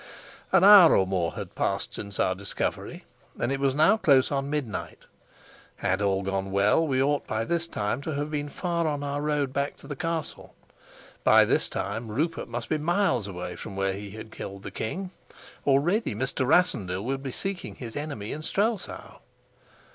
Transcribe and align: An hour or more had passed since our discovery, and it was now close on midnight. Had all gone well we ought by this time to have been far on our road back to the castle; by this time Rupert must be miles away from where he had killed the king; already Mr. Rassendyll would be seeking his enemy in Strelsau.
An 0.51 0.63
hour 0.63 0.95
or 0.97 1.05
more 1.05 1.33
had 1.35 1.53
passed 1.53 1.93
since 1.93 2.19
our 2.19 2.33
discovery, 2.33 3.03
and 3.39 3.51
it 3.51 3.59
was 3.59 3.75
now 3.75 3.97
close 3.97 4.31
on 4.31 4.49
midnight. 4.49 4.97
Had 5.75 6.01
all 6.01 6.23
gone 6.23 6.49
well 6.49 6.87
we 6.87 6.99
ought 7.03 7.27
by 7.27 7.45
this 7.45 7.67
time 7.67 8.01
to 8.01 8.15
have 8.15 8.31
been 8.31 8.49
far 8.49 8.87
on 8.87 9.03
our 9.03 9.21
road 9.21 9.53
back 9.53 9.77
to 9.77 9.85
the 9.85 9.95
castle; 9.95 10.55
by 11.23 11.45
this 11.45 11.69
time 11.69 12.07
Rupert 12.07 12.47
must 12.47 12.67
be 12.67 12.79
miles 12.79 13.27
away 13.27 13.55
from 13.55 13.75
where 13.75 13.93
he 13.93 14.09
had 14.09 14.31
killed 14.31 14.63
the 14.63 14.71
king; 14.71 15.11
already 15.67 16.15
Mr. 16.15 16.47
Rassendyll 16.47 17.05
would 17.05 17.21
be 17.21 17.31
seeking 17.31 17.75
his 17.75 17.95
enemy 17.95 18.31
in 18.31 18.41
Strelsau. 18.41 19.19